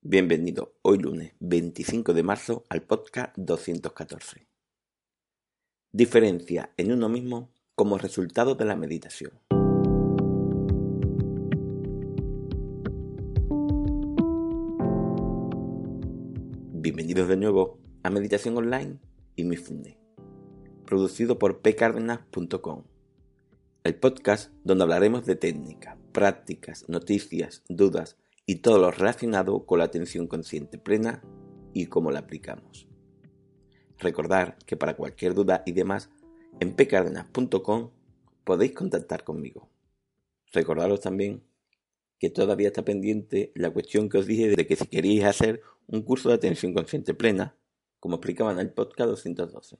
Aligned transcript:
Bienvenido 0.00 0.76
hoy 0.82 0.98
lunes 0.98 1.32
25 1.40 2.14
de 2.14 2.22
marzo 2.22 2.64
al 2.68 2.82
podcast 2.82 3.36
214. 3.36 4.46
Diferencia 5.90 6.72
en 6.76 6.92
uno 6.92 7.08
mismo 7.08 7.50
como 7.74 7.98
resultado 7.98 8.54
de 8.54 8.64
la 8.64 8.76
meditación. 8.76 9.32
Bienvenidos 16.74 17.26
de 17.26 17.36
nuevo 17.36 17.80
a 18.04 18.10
Meditación 18.10 18.56
Online 18.56 19.00
y 19.34 19.42
Mi 19.42 19.56
Funde, 19.56 19.98
producido 20.86 21.40
por 21.40 21.60
pcardenas.com, 21.60 22.84
el 23.82 23.96
podcast 23.96 24.52
donde 24.62 24.84
hablaremos 24.84 25.26
de 25.26 25.34
técnica, 25.34 25.98
prácticas, 26.12 26.88
noticias, 26.88 27.64
dudas 27.68 28.16
y 28.48 28.56
todo 28.56 28.78
lo 28.78 28.90
relacionado 28.90 29.66
con 29.66 29.78
la 29.78 29.84
atención 29.84 30.26
consciente 30.26 30.78
plena 30.78 31.22
y 31.74 31.84
cómo 31.84 32.10
la 32.10 32.20
aplicamos. 32.20 32.88
Recordar 33.98 34.56
que 34.64 34.74
para 34.74 34.96
cualquier 34.96 35.34
duda 35.34 35.62
y 35.66 35.72
demás, 35.72 36.08
en 36.58 36.74
pcardenas.com 36.74 37.90
podéis 38.44 38.72
contactar 38.72 39.22
conmigo. 39.22 39.68
Recordaros 40.50 41.02
también 41.02 41.44
que 42.18 42.30
todavía 42.30 42.68
está 42.68 42.86
pendiente 42.86 43.52
la 43.54 43.70
cuestión 43.70 44.08
que 44.08 44.16
os 44.16 44.26
dije 44.26 44.48
de 44.48 44.66
que 44.66 44.76
si 44.76 44.86
queríais 44.86 45.26
hacer 45.26 45.60
un 45.86 46.00
curso 46.00 46.30
de 46.30 46.36
atención 46.36 46.72
consciente 46.72 47.12
plena, 47.12 47.54
como 48.00 48.16
explicaba 48.16 48.52
en 48.52 48.60
el 48.60 48.72
podcast 48.72 49.10
212. 49.10 49.78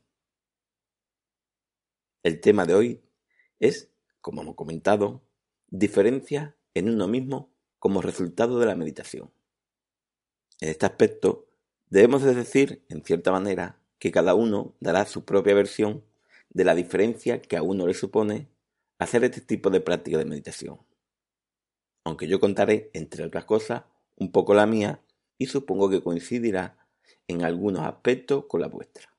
El 2.22 2.40
tema 2.42 2.66
de 2.66 2.74
hoy 2.74 3.00
es, 3.60 3.90
como 4.20 4.42
hemos 4.42 4.56
comentado, 4.56 5.22
diferencia 5.70 6.54
en 6.74 6.90
uno 6.90 7.08
mismo 7.08 7.47
como 7.78 8.02
resultado 8.02 8.58
de 8.58 8.66
la 8.66 8.74
meditación. 8.74 9.30
En 10.60 10.70
este 10.70 10.86
aspecto, 10.86 11.46
debemos 11.88 12.22
decir, 12.22 12.84
en 12.88 13.04
cierta 13.04 13.30
manera, 13.32 13.80
que 13.98 14.12
cada 14.12 14.34
uno 14.34 14.74
dará 14.80 15.04
su 15.06 15.24
propia 15.24 15.54
versión 15.54 16.04
de 16.50 16.64
la 16.64 16.74
diferencia 16.74 17.42
que 17.42 17.56
a 17.56 17.62
uno 17.62 17.86
le 17.86 17.94
supone 17.94 18.48
hacer 18.98 19.24
este 19.24 19.40
tipo 19.40 19.70
de 19.70 19.80
práctica 19.80 20.18
de 20.18 20.24
meditación. 20.24 20.80
Aunque 22.04 22.26
yo 22.26 22.40
contaré, 22.40 22.90
entre 22.94 23.24
otras 23.24 23.44
cosas, 23.44 23.84
un 24.16 24.32
poco 24.32 24.54
la 24.54 24.66
mía 24.66 25.00
y 25.36 25.46
supongo 25.46 25.88
que 25.88 26.02
coincidirá 26.02 26.78
en 27.28 27.44
algunos 27.44 27.82
aspectos 27.82 28.46
con 28.46 28.60
la 28.60 28.68
vuestra. 28.68 29.14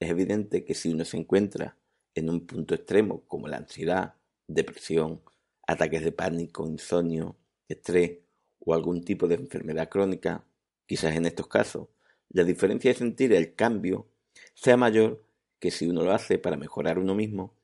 Es 0.00 0.10
evidente 0.10 0.64
que 0.64 0.74
si 0.74 0.92
uno 0.92 1.04
se 1.04 1.16
encuentra 1.16 1.76
en 2.14 2.30
un 2.30 2.46
punto 2.46 2.74
extremo 2.74 3.22
como 3.26 3.48
la 3.48 3.58
ansiedad, 3.58 4.14
depresión, 4.48 5.22
ataques 5.66 6.02
de 6.02 6.12
pánico, 6.12 6.66
insomnio, 6.66 7.36
estrés 7.68 8.18
o 8.60 8.74
algún 8.74 9.04
tipo 9.04 9.28
de 9.28 9.36
enfermedad 9.36 9.88
crónica, 9.88 10.44
quizás 10.86 11.14
en 11.16 11.26
estos 11.26 11.48
casos, 11.48 11.88
la 12.30 12.44
diferencia 12.44 12.90
de 12.90 12.98
sentir 12.98 13.32
el 13.32 13.54
cambio 13.54 14.06
sea 14.54 14.76
mayor 14.76 15.22
que 15.60 15.70
si 15.70 15.86
uno 15.86 16.02
lo 16.02 16.12
hace 16.12 16.38
para 16.38 16.56
mejorar 16.56 16.98
uno 16.98 17.14
mismo 17.14 17.54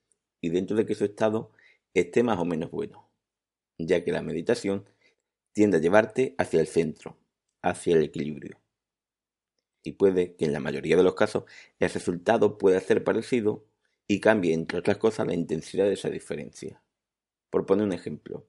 y 0.41 0.51
dentro 0.51 0.77
de 0.77 0.87
que 0.87 0.95
su 0.95 1.05
estado 1.05 1.51
esté 1.95 2.23
más 2.23 2.39
o 2.39 2.45
menos 2.45 2.71
bueno, 2.71 3.09
ya 3.79 4.05
que 4.05 4.13
la 4.13 4.23
meditación 4.23 4.87
tiende 5.53 5.79
a 5.79 5.81
llevarte 5.81 6.35
hacia 6.39 6.61
el 6.61 6.67
centro, 6.67 7.17
hacia 7.63 7.97
el 7.97 8.05
equilibrio. 8.05 8.59
Y 9.83 9.93
puede 9.93 10.35
que 10.37 10.45
en 10.45 10.53
la 10.53 10.61
mayoría 10.61 10.97
de 10.97 11.03
los 11.03 11.15
casos 11.15 11.45
el 11.79 11.91
resultado 11.91 12.59
pueda 12.59 12.81
ser 12.81 13.03
parecido 13.03 13.65
y 14.07 14.21
cambie, 14.21 14.55
entre 14.55 14.79
otras 14.79 14.99
cosas, 14.99 15.27
la 15.27 15.35
intensidad 15.35 15.85
de 15.85 15.95
esa 15.95 16.11
diferencia. 16.11 16.83
Por 17.49 17.67
poner 17.67 17.87
un 17.87 17.93
ejemplo, 17.93 18.47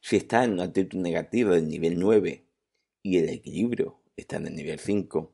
si 0.00 0.16
está 0.16 0.44
en 0.44 0.52
una 0.52 0.64
actitud 0.64 0.98
negativa 0.98 1.54
del 1.54 1.68
nivel 1.68 1.98
9 1.98 2.44
y 3.02 3.18
el 3.18 3.28
equilibrio 3.28 4.00
está 4.16 4.36
en 4.36 4.46
el 4.48 4.54
nivel 4.54 4.78
5 4.78 5.32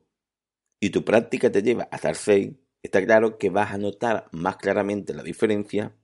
y 0.79 0.89
tu 0.89 1.03
práctica 1.03 1.51
te 1.51 1.61
lleva 1.61 1.87
hasta 1.91 2.09
el 2.09 2.15
6, 2.15 2.51
está 2.83 3.03
claro 3.03 3.37
que 3.37 3.49
vas 3.49 3.71
a 3.71 3.77
notar 3.77 4.27
más 4.31 4.57
claramente 4.57 5.13
la 5.13 5.23
diferencia 5.23 5.95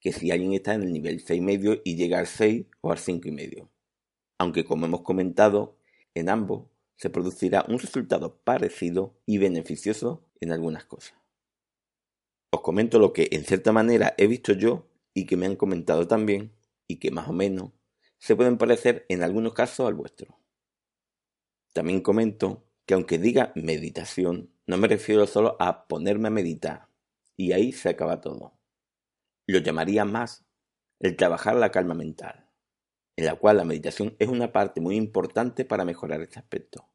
que 0.00 0.12
si 0.12 0.30
alguien 0.30 0.54
está 0.54 0.74
en 0.74 0.82
el 0.82 0.92
nivel 0.92 1.20
6 1.20 1.42
medio 1.42 1.80
y 1.84 1.96
llega 1.96 2.18
al 2.18 2.26
6 2.26 2.66
o 2.80 2.92
al 2.92 2.98
5 2.98 3.28
y 3.28 3.32
medio. 3.32 3.70
Aunque 4.38 4.64
como 4.64 4.86
hemos 4.86 5.02
comentado, 5.02 5.78
en 6.14 6.28
ambos 6.28 6.66
se 6.96 7.10
producirá 7.10 7.64
un 7.68 7.78
resultado 7.78 8.38
parecido 8.42 9.18
y 9.26 9.38
beneficioso 9.38 10.26
en 10.40 10.52
algunas 10.52 10.84
cosas. 10.84 11.14
Os 12.50 12.60
comento 12.60 12.98
lo 12.98 13.12
que 13.12 13.28
en 13.32 13.44
cierta 13.44 13.72
manera 13.72 14.14
he 14.16 14.26
visto 14.26 14.52
yo 14.52 14.86
y 15.12 15.26
que 15.26 15.36
me 15.36 15.46
han 15.46 15.56
comentado 15.56 16.06
también 16.06 16.52
y 16.88 16.96
que 16.96 17.10
más 17.10 17.28
o 17.28 17.32
menos 17.32 17.72
se 18.26 18.34
pueden 18.34 18.58
parecer 18.58 19.06
en 19.08 19.22
algunos 19.22 19.52
casos 19.52 19.86
al 19.86 19.94
vuestro. 19.94 20.36
También 21.72 22.00
comento 22.00 22.66
que 22.84 22.94
aunque 22.94 23.18
diga 23.18 23.52
meditación, 23.54 24.50
no 24.66 24.78
me 24.78 24.88
refiero 24.88 25.28
solo 25.28 25.56
a 25.60 25.86
ponerme 25.86 26.26
a 26.26 26.32
meditar, 26.32 26.88
y 27.36 27.52
ahí 27.52 27.70
se 27.70 27.88
acaba 27.88 28.20
todo. 28.20 28.58
Lo 29.46 29.60
llamaría 29.60 30.04
más 30.04 30.44
el 30.98 31.14
trabajar 31.14 31.54
la 31.54 31.70
calma 31.70 31.94
mental, 31.94 32.50
en 33.14 33.26
la 33.26 33.36
cual 33.36 33.58
la 33.58 33.64
meditación 33.64 34.16
es 34.18 34.26
una 34.26 34.50
parte 34.50 34.80
muy 34.80 34.96
importante 34.96 35.64
para 35.64 35.84
mejorar 35.84 36.20
este 36.20 36.40
aspecto. 36.40 36.88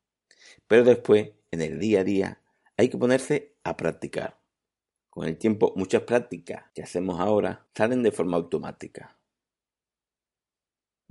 Pero 0.67 0.83
después, 0.83 1.31
en 1.49 1.61
el 1.61 1.79
día 1.79 2.01
a 2.01 2.03
día, 2.03 2.41
hay 2.75 2.89
que 2.89 2.97
ponerse 2.97 3.55
a 3.63 3.77
practicar. 3.77 4.41
Con 5.09 5.29
el 5.29 5.37
tiempo, 5.37 5.71
muchas 5.77 6.01
prácticas 6.01 6.65
que 6.75 6.83
hacemos 6.83 7.21
ahora 7.21 7.69
salen 7.73 8.03
de 8.03 8.11
forma 8.11 8.35
automática. 8.35 9.20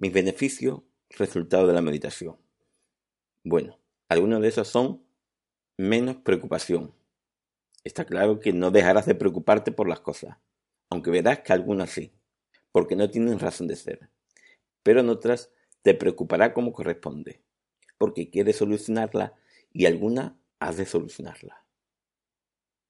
Mis 0.00 0.15
beneficios, 0.15 0.81
resultado 1.11 1.66
de 1.66 1.75
la 1.75 1.83
meditación. 1.83 2.38
Bueno, 3.44 3.78
algunos 4.09 4.41
de 4.41 4.49
esos 4.49 4.66
son 4.66 5.05
menos 5.77 6.16
preocupación. 6.16 6.94
Está 7.84 8.06
claro 8.06 8.41
que 8.41 8.55
no 8.55 8.71
dejarás 8.71 9.05
de 9.05 9.15
preocuparte 9.15 9.72
por 9.72 9.91
las 9.91 10.00
cosas, 10.00 10.38
aunque 10.88 11.11
verás 11.11 11.41
que 11.41 11.53
algunas 11.53 11.91
sí, 11.91 12.15
porque 12.72 12.97
no 12.97 13.11
tienen 13.11 13.38
razón 13.38 13.69
de 13.69 13.77
ser. 13.77 14.09
Pero 14.83 15.00
en 15.00 15.11
otras 15.11 15.53
te 15.83 15.93
preocupará 15.93 16.55
como 16.55 16.72
corresponde, 16.72 17.43
porque 17.99 18.31
quieres 18.31 18.56
solucionarla 18.56 19.34
y 19.71 19.84
alguna 19.84 20.41
has 20.61 20.78
de 20.78 20.87
solucionarla. 20.87 21.67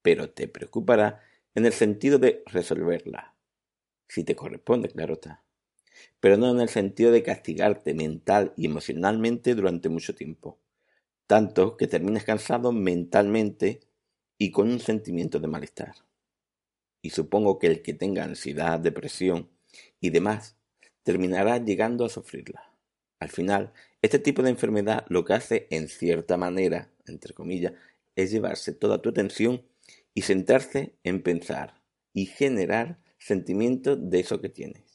Pero 0.00 0.30
te 0.30 0.46
preocupará 0.46 1.24
en 1.56 1.66
el 1.66 1.72
sentido 1.72 2.20
de 2.20 2.44
resolverla, 2.46 3.34
si 4.06 4.22
te 4.22 4.36
corresponde, 4.36 4.90
claro 4.90 5.14
está 5.14 5.42
pero 6.20 6.36
no 6.36 6.50
en 6.50 6.60
el 6.60 6.68
sentido 6.68 7.10
de 7.12 7.22
castigarte 7.22 7.94
mental 7.94 8.52
y 8.56 8.66
emocionalmente 8.66 9.54
durante 9.54 9.88
mucho 9.88 10.14
tiempo, 10.14 10.58
tanto 11.26 11.76
que 11.76 11.86
terminas 11.86 12.24
cansado 12.24 12.72
mentalmente 12.72 13.80
y 14.38 14.50
con 14.50 14.70
un 14.70 14.80
sentimiento 14.80 15.38
de 15.38 15.48
malestar. 15.48 15.94
Y 17.02 17.10
supongo 17.10 17.58
que 17.58 17.66
el 17.66 17.82
que 17.82 17.94
tenga 17.94 18.24
ansiedad, 18.24 18.78
depresión 18.78 19.48
y 20.00 20.10
demás 20.10 20.56
terminará 21.02 21.58
llegando 21.58 22.04
a 22.04 22.08
sufrirla. 22.08 22.70
Al 23.18 23.28
final, 23.28 23.72
este 24.02 24.18
tipo 24.18 24.42
de 24.42 24.50
enfermedad 24.50 25.04
lo 25.08 25.24
que 25.24 25.34
hace 25.34 25.66
en 25.70 25.88
cierta 25.88 26.36
manera, 26.36 26.90
entre 27.06 27.34
comillas, 27.34 27.74
es 28.16 28.30
llevarse 28.30 28.72
toda 28.72 29.00
tu 29.00 29.10
atención 29.10 29.62
y 30.14 30.22
centrarse 30.22 30.94
en 31.04 31.22
pensar 31.22 31.82
y 32.12 32.26
generar 32.26 32.98
sentimientos 33.18 33.98
de 34.10 34.20
eso 34.20 34.40
que 34.40 34.48
tienes. 34.48 34.89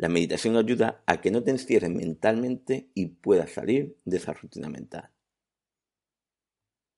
La 0.00 0.08
meditación 0.08 0.56
ayuda 0.56 1.02
a 1.04 1.20
que 1.20 1.30
no 1.30 1.42
te 1.42 1.50
encierres 1.50 1.90
mentalmente 1.90 2.88
y 2.94 3.08
puedas 3.08 3.50
salir 3.50 3.98
de 4.06 4.16
esa 4.16 4.32
rutina 4.32 4.70
mental. 4.70 5.10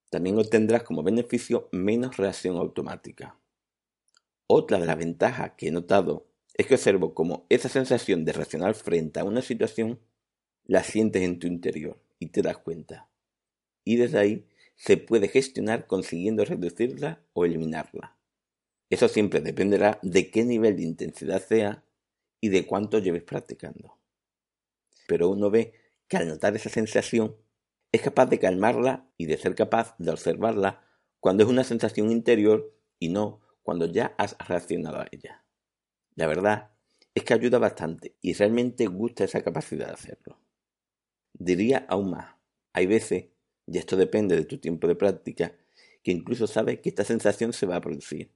También 0.08 0.38
obtendrás 0.38 0.84
como 0.84 1.02
beneficio 1.02 1.69
menos 1.72 2.16
reacción 2.16 2.56
automática. 2.58 3.40
Otra 4.46 4.78
de 4.78 4.87
las 4.87 4.96
ventajas 4.96 5.54
que 5.56 5.66
he 5.66 5.70
notado 5.72 6.28
es 6.54 6.69
que 6.69 6.75
observo 6.75 7.12
cómo 7.12 7.44
esa 7.49 7.69
sensación 7.69 8.25
de 8.25 8.34
reaccionar 8.34 8.75
frente 8.75 9.19
a 9.19 9.25
una 9.25 9.43
situación 9.43 9.99
la 10.62 10.84
sientes 10.84 11.22
en 11.22 11.40
tu 11.40 11.49
interior 11.49 12.00
y 12.20 12.26
te 12.26 12.40
das 12.40 12.58
cuenta. 12.58 13.08
Y 13.82 13.96
desde 13.96 14.20
ahí 14.20 14.46
se 14.76 14.96
puede 14.96 15.26
gestionar 15.26 15.88
consiguiendo 15.88 16.44
reducirla 16.44 17.20
o 17.32 17.46
eliminarla. 17.46 18.16
Eso 18.90 19.08
siempre 19.08 19.40
dependerá 19.40 19.99
de 20.02 20.31
qué 20.31 20.44
nivel 20.44 20.76
de 20.76 20.84
intensidad 20.84 21.44
sea 21.44 21.82
y 22.42 22.48
de 22.48 22.66
cuánto 22.66 22.98
lleves 22.98 23.22
practicando. 23.22 23.96
Pero 25.06 25.30
uno 25.30 25.48
ve 25.48 25.74
que 26.08 26.16
al 26.16 26.28
notar 26.28 26.54
esa 26.56 26.68
sensación 26.68 27.36
es 27.92 28.02
capaz 28.02 28.26
de 28.26 28.40
calmarla 28.40 29.08
y 29.16 29.26
de 29.26 29.38
ser 29.38 29.54
capaz 29.54 29.94
de 29.98 30.10
observarla 30.10 30.84
cuando 31.20 31.44
es 31.44 31.48
una 31.48 31.62
sensación 31.62 32.10
interior 32.10 32.74
y 32.98 33.10
no 33.10 33.40
cuando 33.62 33.86
ya 33.86 34.14
has 34.18 34.36
reaccionado 34.48 34.98
a 34.98 35.06
ella. 35.12 35.44
La 36.16 36.26
verdad 36.26 36.72
es 37.14 37.22
que 37.22 37.32
ayuda 37.32 37.58
bastante 37.58 38.16
y 38.20 38.32
realmente 38.32 38.86
gusta 38.86 39.22
esa 39.22 39.42
capacidad 39.42 39.86
de 39.86 39.92
hacerlo. 39.92 40.40
Diría 41.32 41.86
aún 41.88 42.10
más, 42.10 42.34
hay 42.72 42.86
veces, 42.86 43.26
y 43.66 43.78
esto 43.78 43.96
depende 43.96 44.34
de 44.34 44.46
tu 44.46 44.58
tiempo 44.58 44.88
de 44.88 44.96
práctica, 44.96 45.54
que 46.02 46.10
incluso 46.10 46.48
sabes 46.48 46.80
que 46.80 46.88
esta 46.88 47.04
sensación 47.04 47.52
se 47.52 47.66
va 47.66 47.76
a 47.76 47.80
producir, 47.80 48.32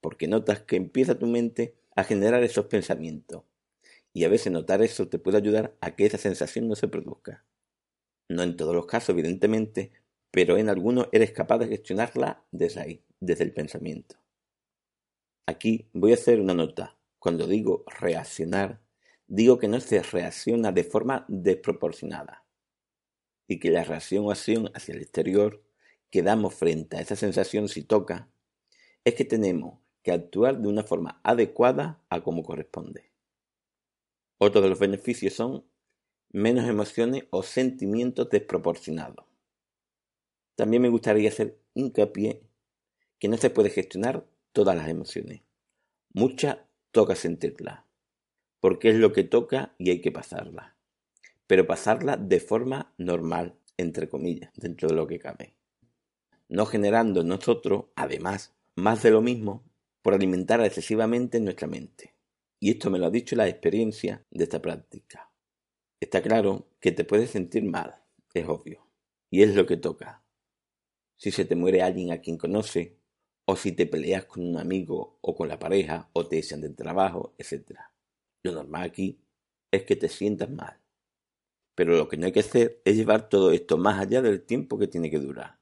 porque 0.00 0.26
notas 0.26 0.62
que 0.62 0.74
empieza 0.74 1.16
tu 1.16 1.28
mente 1.28 1.79
a 2.00 2.04
generar 2.04 2.42
esos 2.42 2.66
pensamientos, 2.66 3.44
y 4.12 4.24
a 4.24 4.28
veces 4.28 4.52
notar 4.52 4.82
eso 4.82 5.08
te 5.08 5.18
puede 5.18 5.38
ayudar 5.38 5.76
a 5.80 5.94
que 5.94 6.06
esa 6.06 6.18
sensación 6.18 6.68
no 6.68 6.74
se 6.74 6.88
produzca. 6.88 7.44
No 8.28 8.42
en 8.42 8.56
todos 8.56 8.74
los 8.74 8.86
casos, 8.86 9.10
evidentemente, 9.10 9.92
pero 10.30 10.56
en 10.56 10.68
algunos 10.68 11.08
eres 11.12 11.32
capaz 11.32 11.58
de 11.58 11.68
gestionarla 11.68 12.44
desde 12.50 12.80
ahí, 12.80 13.04
desde 13.20 13.44
el 13.44 13.52
pensamiento. 13.52 14.16
Aquí 15.46 15.88
voy 15.92 16.12
a 16.12 16.14
hacer 16.14 16.40
una 16.40 16.54
nota. 16.54 16.96
Cuando 17.18 17.46
digo 17.46 17.84
reaccionar, 17.86 18.80
digo 19.26 19.58
que 19.58 19.68
no 19.68 19.80
se 19.80 20.02
reacciona 20.02 20.72
de 20.72 20.84
forma 20.84 21.24
desproporcionada 21.28 22.44
y 23.46 23.58
que 23.58 23.70
la 23.70 23.84
reacción 23.84 24.24
o 24.24 24.30
acción 24.30 24.70
hacia 24.74 24.94
el 24.94 25.02
exterior 25.02 25.62
que 26.10 26.22
damos 26.22 26.54
frente 26.54 26.96
a 26.96 27.00
esa 27.00 27.16
sensación 27.16 27.68
si 27.68 27.82
toca 27.82 28.28
es 29.04 29.14
que 29.14 29.24
tenemos 29.24 29.80
que 30.02 30.12
actuar 30.12 30.60
de 30.60 30.68
una 30.68 30.82
forma 30.82 31.20
adecuada 31.22 32.02
a 32.08 32.22
como 32.22 32.42
corresponde. 32.42 33.10
Otro 34.38 34.60
de 34.62 34.70
los 34.70 34.78
beneficios 34.78 35.34
son 35.34 35.64
menos 36.30 36.68
emociones 36.68 37.24
o 37.30 37.42
sentimientos 37.42 38.30
desproporcionados. 38.30 39.26
También 40.54 40.82
me 40.82 40.88
gustaría 40.88 41.28
hacer 41.28 41.58
hincapié 41.74 42.42
que 43.18 43.28
no 43.28 43.36
se 43.36 43.50
puede 43.50 43.70
gestionar 43.70 44.26
todas 44.52 44.76
las 44.76 44.88
emociones. 44.88 45.42
Muchas 46.12 46.58
toca 46.90 47.14
sentirlas, 47.14 47.84
porque 48.60 48.90
es 48.90 48.96
lo 48.96 49.12
que 49.12 49.24
toca 49.24 49.74
y 49.78 49.90
hay 49.90 50.00
que 50.00 50.10
pasarla. 50.10 50.76
Pero 51.46 51.66
pasarla 51.66 52.16
de 52.16 52.40
forma 52.40 52.94
normal, 52.96 53.56
entre 53.76 54.08
comillas, 54.08 54.50
dentro 54.54 54.88
de 54.88 54.94
lo 54.94 55.06
que 55.06 55.18
cabe. 55.18 55.54
No 56.48 56.66
generando 56.66 57.22
nosotros, 57.24 57.86
además, 57.94 58.54
más 58.74 59.02
de 59.02 59.10
lo 59.10 59.20
mismo 59.20 59.64
por 60.02 60.14
alimentar 60.14 60.60
excesivamente 60.60 61.40
nuestra 61.40 61.66
mente. 61.66 62.14
Y 62.58 62.70
esto 62.70 62.90
me 62.90 62.98
lo 62.98 63.06
ha 63.06 63.10
dicho 63.10 63.36
la 63.36 63.48
experiencia 63.48 64.24
de 64.30 64.44
esta 64.44 64.60
práctica. 64.60 65.30
Está 66.00 66.22
claro 66.22 66.68
que 66.80 66.92
te 66.92 67.04
puedes 67.04 67.30
sentir 67.30 67.64
mal, 67.64 68.02
es 68.34 68.46
obvio. 68.48 68.86
Y 69.30 69.42
es 69.42 69.54
lo 69.54 69.66
que 69.66 69.76
toca. 69.76 70.22
Si 71.16 71.30
se 71.30 71.44
te 71.44 71.56
muere 71.56 71.82
alguien 71.82 72.12
a 72.12 72.20
quien 72.20 72.38
conoce, 72.38 72.96
o 73.44 73.56
si 73.56 73.72
te 73.72 73.86
peleas 73.86 74.26
con 74.26 74.46
un 74.46 74.58
amigo 74.58 75.18
o 75.20 75.34
con 75.34 75.48
la 75.48 75.58
pareja, 75.58 76.08
o 76.12 76.26
te 76.26 76.38
echan 76.38 76.60
del 76.60 76.76
trabajo, 76.76 77.34
etc. 77.38 77.78
Lo 78.42 78.52
normal 78.52 78.84
aquí 78.84 79.20
es 79.70 79.84
que 79.84 79.96
te 79.96 80.08
sientas 80.08 80.50
mal. 80.50 80.80
Pero 81.74 81.96
lo 81.96 82.08
que 82.08 82.16
no 82.16 82.26
hay 82.26 82.32
que 82.32 82.40
hacer 82.40 82.80
es 82.84 82.96
llevar 82.96 83.28
todo 83.28 83.52
esto 83.52 83.76
más 83.78 84.00
allá 84.00 84.22
del 84.22 84.42
tiempo 84.42 84.78
que 84.78 84.86
tiene 84.86 85.10
que 85.10 85.18
durar. 85.18 85.58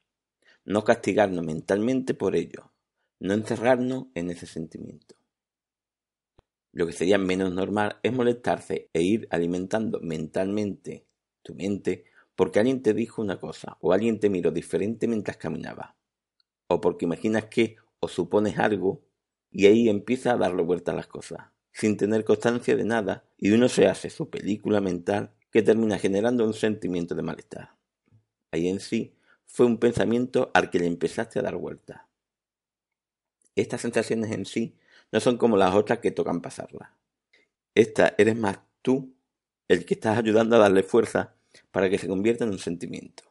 No 0.64 0.84
castigarnos 0.84 1.44
mentalmente 1.44 2.14
por 2.14 2.36
ello. 2.36 2.72
No 3.20 3.34
encerrarnos 3.34 4.06
en 4.14 4.30
ese 4.30 4.46
sentimiento. 4.46 5.16
Lo 6.72 6.86
que 6.86 6.92
sería 6.92 7.18
menos 7.18 7.52
normal 7.52 7.98
es 8.02 8.12
molestarse 8.12 8.90
e 8.92 9.02
ir 9.02 9.26
alimentando 9.30 10.00
mentalmente 10.00 11.06
tu 11.42 11.54
mente 11.54 12.04
porque 12.36 12.60
alguien 12.60 12.82
te 12.82 12.94
dijo 12.94 13.20
una 13.20 13.40
cosa 13.40 13.76
o 13.80 13.92
alguien 13.92 14.20
te 14.20 14.30
miró 14.30 14.52
diferente 14.52 15.08
mientras 15.08 15.36
caminaba. 15.36 15.96
O 16.68 16.80
porque 16.80 17.06
imaginas 17.06 17.46
que 17.46 17.76
o 17.98 18.06
supones 18.06 18.58
algo 18.58 19.02
y 19.50 19.66
ahí 19.66 19.88
empieza 19.88 20.32
a 20.32 20.36
darle 20.36 20.62
vuelta 20.62 20.92
a 20.92 20.94
las 20.94 21.08
cosas, 21.08 21.48
sin 21.72 21.96
tener 21.96 22.24
constancia 22.24 22.76
de 22.76 22.84
nada 22.84 23.24
y 23.36 23.50
uno 23.50 23.68
se 23.68 23.88
hace 23.88 24.10
su 24.10 24.30
película 24.30 24.80
mental 24.80 25.32
que 25.50 25.62
termina 25.62 25.98
generando 25.98 26.44
un 26.44 26.54
sentimiento 26.54 27.14
de 27.16 27.22
malestar. 27.22 27.76
Ahí 28.52 28.68
en 28.68 28.78
sí 28.78 29.16
fue 29.46 29.66
un 29.66 29.78
pensamiento 29.78 30.50
al 30.54 30.70
que 30.70 30.78
le 30.78 30.86
empezaste 30.86 31.38
a 31.38 31.42
dar 31.42 31.56
vuelta. 31.56 32.07
Estas 33.58 33.80
sensaciones 33.80 34.30
en 34.30 34.46
sí 34.46 34.78
no 35.10 35.18
son 35.18 35.36
como 35.36 35.56
las 35.56 35.74
otras 35.74 35.98
que 35.98 36.12
tocan 36.12 36.40
pasarlas. 36.40 36.90
Esta 37.74 38.14
eres 38.16 38.36
más 38.36 38.60
tú 38.82 39.16
el 39.66 39.84
que 39.84 39.94
estás 39.94 40.16
ayudando 40.16 40.54
a 40.54 40.60
darle 40.60 40.84
fuerza 40.84 41.34
para 41.72 41.90
que 41.90 41.98
se 41.98 42.06
convierta 42.06 42.44
en 42.44 42.50
un 42.50 42.60
sentimiento. 42.60 43.24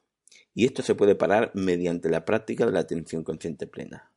Y 0.53 0.65
esto 0.65 0.83
se 0.83 0.95
puede 0.95 1.15
parar 1.15 1.51
mediante 1.53 2.09
la 2.09 2.25
práctica 2.25 2.65
de 2.65 2.74
la 2.74 2.81
atención 2.81 3.24
consciente 3.24 3.68
plena. 3.68 4.12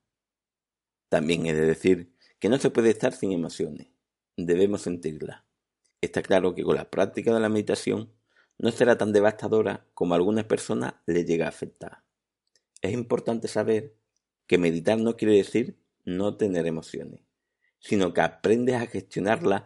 También 1.08 1.46
he 1.46 1.54
de 1.54 1.64
decir 1.64 2.12
que 2.40 2.48
no 2.48 2.58
se 2.58 2.70
puede 2.70 2.90
estar 2.90 3.12
sin 3.12 3.30
emociones, 3.30 3.86
debemos 4.36 4.82
sentirlas. 4.82 5.44
Está 6.00 6.22
claro 6.22 6.56
que 6.56 6.64
con 6.64 6.74
la 6.74 6.90
práctica 6.90 7.32
de 7.32 7.38
la 7.38 7.48
meditación 7.48 8.10
no 8.58 8.72
será 8.72 8.98
tan 8.98 9.12
devastadora 9.12 9.86
como 9.94 10.14
a 10.14 10.16
algunas 10.16 10.46
personas 10.46 10.94
le 11.06 11.24
llega 11.24 11.46
a 11.46 11.50
afectar. 11.50 12.02
Es 12.82 12.92
importante 12.94 13.46
saber 13.46 13.94
que 14.48 14.58
meditar 14.58 14.98
no 14.98 15.16
quiere 15.16 15.36
decir 15.36 15.79
no 16.04 16.36
tener 16.36 16.66
emociones, 16.66 17.22
sino 17.78 18.12
que 18.12 18.20
aprendes 18.20 18.76
a 18.76 18.86
gestionarlas 18.86 19.64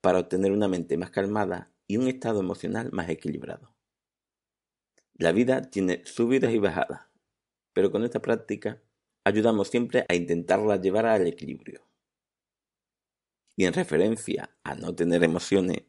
para 0.00 0.20
obtener 0.20 0.52
una 0.52 0.68
mente 0.68 0.96
más 0.96 1.10
calmada 1.10 1.72
y 1.86 1.96
un 1.96 2.08
estado 2.08 2.40
emocional 2.40 2.90
más 2.92 3.08
equilibrado. 3.08 3.74
La 5.14 5.32
vida 5.32 5.62
tiene 5.62 6.04
subidas 6.04 6.52
y 6.52 6.58
bajadas, 6.58 7.06
pero 7.72 7.90
con 7.90 8.04
esta 8.04 8.20
práctica 8.20 8.82
ayudamos 9.24 9.68
siempre 9.68 10.04
a 10.08 10.14
intentarla 10.14 10.80
llevar 10.80 11.06
al 11.06 11.26
equilibrio. 11.26 11.86
Y 13.56 13.64
en 13.64 13.72
referencia 13.72 14.56
a 14.62 14.74
no 14.74 14.94
tener 14.94 15.24
emociones, 15.24 15.84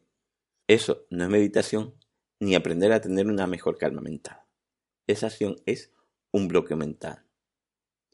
eso 0.66 1.06
no 1.10 1.24
es 1.24 1.30
meditación 1.30 1.94
ni 2.40 2.54
aprender 2.54 2.92
a 2.92 3.00
tener 3.00 3.26
una 3.26 3.46
mejor 3.46 3.76
calma 3.78 4.00
mental. 4.00 4.40
Esa 5.06 5.26
acción 5.26 5.56
es 5.66 5.92
un 6.32 6.48
bloqueo 6.48 6.76
mental. 6.76 7.24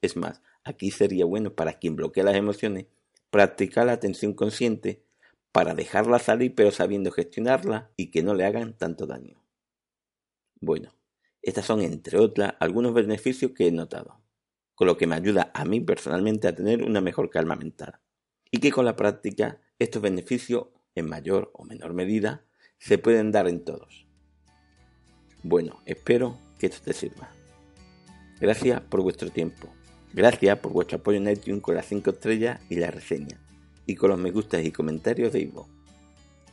Es 0.00 0.16
más, 0.16 0.42
aquí 0.64 0.90
sería 0.90 1.24
bueno 1.24 1.54
para 1.54 1.74
quien 1.74 1.96
bloquea 1.96 2.24
las 2.24 2.36
emociones 2.36 2.86
practicar 3.30 3.86
la 3.86 3.92
atención 3.92 4.32
consciente 4.32 5.04
para 5.52 5.74
dejarla 5.74 6.18
salir 6.18 6.54
pero 6.54 6.70
sabiendo 6.70 7.10
gestionarla 7.12 7.90
y 7.96 8.10
que 8.10 8.22
no 8.22 8.34
le 8.34 8.44
hagan 8.44 8.76
tanto 8.76 9.06
daño. 9.06 9.42
Bueno, 10.60 10.94
estas 11.42 11.66
son, 11.66 11.82
entre 11.82 12.18
otras, 12.18 12.54
algunos 12.58 12.94
beneficios 12.94 13.52
que 13.52 13.66
he 13.66 13.72
notado, 13.72 14.20
con 14.74 14.86
lo 14.86 14.96
que 14.96 15.06
me 15.06 15.14
ayuda 15.14 15.50
a 15.52 15.64
mí 15.64 15.80
personalmente 15.80 16.48
a 16.48 16.54
tener 16.54 16.82
una 16.82 17.00
mejor 17.00 17.28
calma 17.28 17.54
mental, 17.54 18.00
y 18.50 18.60
que 18.60 18.72
con 18.72 18.84
la 18.84 18.96
práctica 18.96 19.60
estos 19.78 20.00
beneficios, 20.00 20.68
en 20.94 21.08
mayor 21.08 21.50
o 21.54 21.64
menor 21.64 21.92
medida, 21.92 22.44
se 22.78 22.98
pueden 22.98 23.30
dar 23.30 23.46
en 23.46 23.64
todos. 23.64 24.06
Bueno, 25.42 25.82
espero 25.84 26.38
que 26.58 26.66
esto 26.66 26.80
te 26.82 26.94
sirva. 26.94 27.30
Gracias 28.40 28.80
por 28.80 29.02
vuestro 29.02 29.30
tiempo. 29.30 29.68
Gracias 30.14 30.58
por 30.60 30.72
vuestro 30.72 30.98
apoyo 30.98 31.18
en 31.18 31.28
iTunes 31.28 31.60
con 31.60 31.74
las 31.74 31.86
5 31.86 32.10
estrellas 32.10 32.60
y 32.70 32.76
la 32.76 32.92
reseña, 32.92 33.36
y 33.84 33.96
con 33.96 34.10
los 34.10 34.18
me 34.18 34.30
gustas 34.30 34.64
y 34.64 34.70
comentarios 34.70 35.32
de 35.32 35.40
Ivo. 35.40 35.68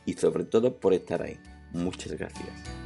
Y 0.04 0.14
sobre 0.14 0.42
todo 0.42 0.80
por 0.80 0.94
estar 0.94 1.22
ahí. 1.22 1.38
Muchas 1.72 2.12
gracias. 2.12 2.81